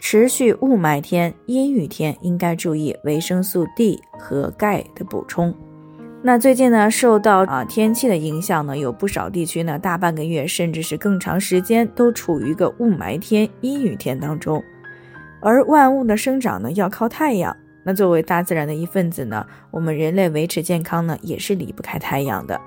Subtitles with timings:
[0.00, 5.54] 持续雾霾天、阴雨天，应该注意维生素 D 和钙的补充。
[6.22, 14.62] 那最近呢，受到啊天气的影响呢，有不少地区呢，大半个月甚至是更长时间都处于一个雾霾天、阴雨天当中。
[15.40, 17.56] 而万物的生长呢，要靠太阳。
[17.84, 22.60] 那作为大自然的一份子呢，我们人类维持健康呢，也是离不开太阳的。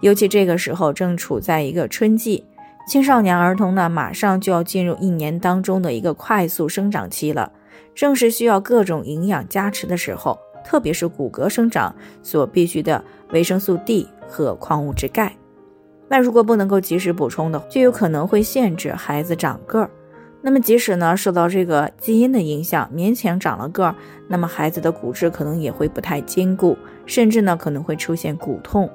[0.00, 2.44] 尤其这个时候正处在一个春季。
[2.86, 7.52] 青少年儿童呢，马上就要进入一年当中的一个快速生长期了，
[7.94, 15.36] 正是需要各种营养加持的时候，特别是骨骼生长所必需的维生素 D 和矿物质钙。
[16.08, 19.90] 那如果不能够及时补充的，就有可能会限制孩子长个儿。
[20.42, 23.94] 那么即使呢受到这个基因的影响，勉强长了个儿，
[24.26, 28.90] 那么孩子的骨质可能也会不太坚固，甚至呢可能会出现骨痛。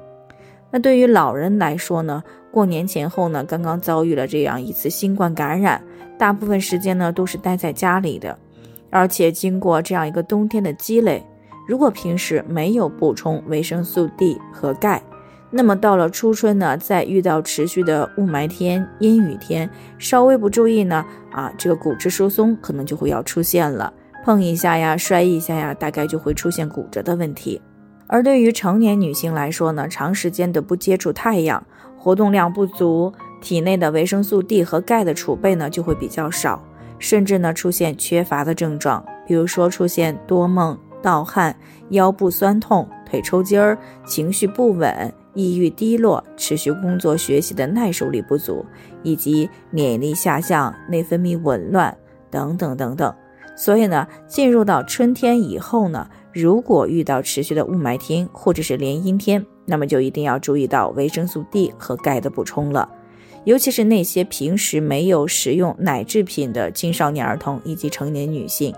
[0.72, 2.22] 那对于老人来说呢？
[2.56, 5.84] 过年前后呢，刚刚遭遇了这样一次新冠感染，
[6.18, 8.40] 大部分时间呢都是待在家里的，
[8.90, 11.22] 而且经过这样一个冬天的积累，
[11.68, 15.04] 如果平时没有补充维生素 D 和钙，
[15.52, 23.92] 那么到了初春呢，再遇到持续的雾霾天、阴雨天，稍微不注意呢，啊，这个骨质疏松可能就会要出现了，
[24.24, 27.62] 碰一下呀，摔一下呀，大概就会出现骨折的问题。
[28.08, 31.62] 而对于成年女性来说呢，长时间的不接触太阳。
[32.06, 33.12] 活动量不足，
[33.42, 36.64] 体内的维生素 D 和钙的储备呢就会比较少，
[37.00, 41.58] 甚至呢出现缺乏的症状，比如说出现多梦、盗汗、
[41.90, 48.64] 腰部酸痛、腿抽筋儿、情绪不稳、抑郁低落、持续工作学习的耐受力不足，
[49.02, 51.98] 以及免疫力下降、内分泌紊乱
[52.30, 53.12] 等等等等。
[53.58, 62.88] 所以呢，进入到春天以后呢，如果遇到持续的雾霾天或者是连阴天，那么就一定要注意到维生素 D 和钙的补充了，
[63.44, 68.74] 尤其是那些平时没有食用奶制品的青少年儿童以及成年女性，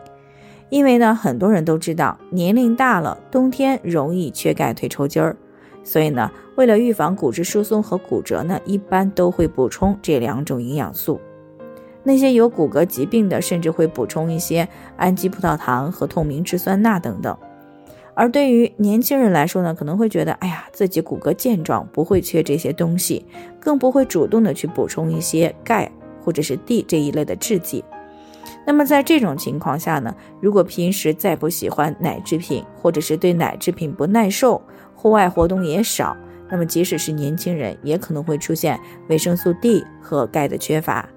[0.70, 5.36] 因为呢，很多人都知道年龄大了，冬天容易缺钙腿抽筋儿，
[5.84, 11.20] 所以呢，为了预防骨质疏松和骨折呢，一般都会补充这两种营养素。
[12.04, 17.38] 那些有骨骼疾病的，甚至会补充一些氨基葡萄糖和透明质酸钠等等。
[18.20, 23.24] 而对于年轻人来说呢，可能会觉得，哎呀，自己骨骼健壮，不会缺这些东西，
[23.60, 25.92] 更不会主动的去补充一些钙
[26.26, 27.86] 或者是 D 这一类的制剂。
[28.66, 34.60] 那么在这种情况下呢，如果平时再不喜欢奶制品，或者是对奶制品不耐受，
[34.96, 36.18] 户外活动也少，
[36.50, 38.80] 那么即使是年轻人，也可能会出现
[39.10, 41.08] 维生素 D 和钙的缺乏。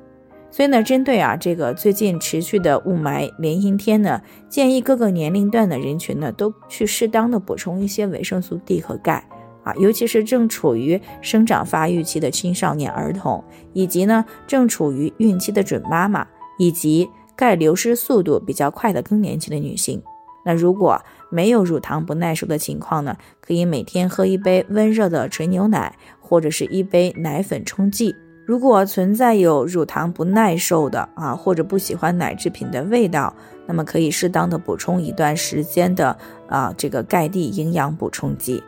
[0.50, 9.25] 所以呢，针对啊这个最近持续的雾霾连阴天呢，建议各个年龄段的人群呢都去适当的补充一些维生素 D 和钙
[9.62, 16.27] 啊，尤其是正处于生长发育期的青少年儿童，以及呢正处于孕期的准妈妈，
[16.59, 20.03] 以及钙流失速度比较快的更年期的女性。
[20.44, 21.00] 那如果
[21.31, 28.17] 没有乳糖不耐受的情况呢，可以每天喝一杯温热的纯牛奶，或者是一杯奶粉冲剂。
[28.50, 33.33] 如果存在有乳糖不耐受的啊，或者不喜欢奶制品的味道，
[33.65, 36.19] 那么可以适当的补充一段时间的
[36.49, 38.61] 啊这个钙地营养补充剂。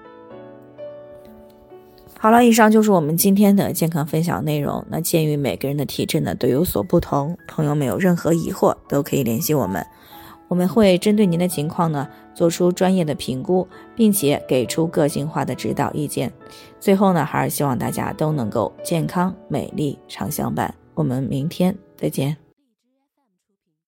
[2.16, 4.86] 好了，以上就是我们今天的健康分享内容。
[4.88, 9.84] 那鉴于每个人的体质呢都有所不同，朋友们有任何疑惑都可以联系我们。
[10.52, 16.30] 我们会针对您的情况呢，做出专业的评估，并且给出个性化的指导意见。
[16.78, 20.74] 最后呢，还是希望大家都能够健康美丽常相伴。
[20.92, 22.51] 我们明天再见。